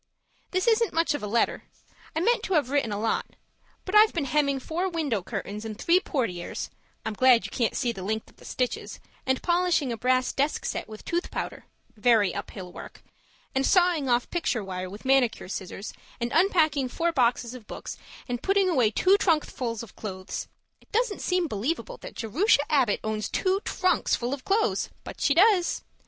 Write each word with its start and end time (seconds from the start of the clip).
This 0.49 0.65
isn't 0.67 0.95
much 0.95 1.13
of 1.13 1.21
a 1.21 1.27
letter; 1.27 1.65
I 2.15 2.21
meant 2.21 2.41
to 2.45 2.55
have 2.55 2.71
written 2.71 2.91
a 2.91 2.99
lot 2.99 3.35
but 3.85 3.93
I've 3.93 4.13
been 4.13 4.25
hemming 4.25 4.59
four 4.59 4.89
window 4.89 5.21
curtains 5.21 5.63
and 5.63 5.77
three 5.77 5.99
portieres 5.99 6.71
(I'm 7.05 7.13
glad 7.13 7.45
you 7.45 7.51
can't 7.51 7.75
see 7.77 7.91
the 7.91 8.01
length 8.01 8.27
of 8.27 8.37
the 8.37 8.45
stitches), 8.45 8.99
and 9.27 9.43
polishing 9.43 9.91
a 9.91 9.97
brass 9.97 10.33
desk 10.33 10.65
set 10.65 10.89
with 10.89 11.05
tooth 11.05 11.29
powder 11.29 11.65
(very 11.95 12.33
uphill 12.33 12.71
work), 12.71 13.03
and 13.53 13.63
sawing 13.63 14.09
off 14.09 14.27
picture 14.31 14.63
wire 14.63 14.89
with 14.89 15.05
manicure 15.05 15.47
scissors, 15.47 15.93
and 16.19 16.31
unpacking 16.33 16.89
four 16.89 17.11
boxes 17.11 17.53
of 17.53 17.67
books, 17.67 17.95
and 18.27 18.41
putting 18.41 18.69
away 18.69 18.89
two 18.89 19.17
trunkfuls 19.19 19.83
of 19.83 19.95
clothes 19.95 20.47
(it 20.81 20.91
doesn't 20.91 21.21
seem 21.21 21.47
believable 21.47 21.97
that 21.97 22.15
Jerusha 22.15 22.61
Abbott 22.71 23.01
owns 23.03 23.29
two 23.29 23.59
trunks 23.65 24.15
full 24.15 24.33
of 24.33 24.45
clothes, 24.45 24.89
but 25.03 25.21
she 25.21 25.35
does!) 25.35 25.83